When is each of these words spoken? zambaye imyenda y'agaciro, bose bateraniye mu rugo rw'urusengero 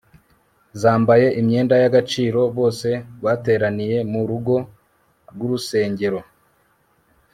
zambaye 0.81 1.27
imyenda 1.39 1.75
y'agaciro, 1.83 2.41
bose 2.57 2.89
bateraniye 3.23 3.97
mu 4.11 4.21
rugo 4.29 4.55
rw'urusengero 5.33 6.19